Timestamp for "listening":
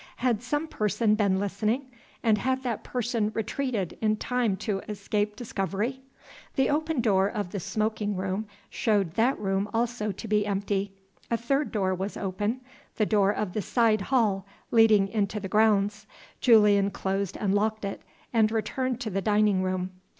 1.39-1.91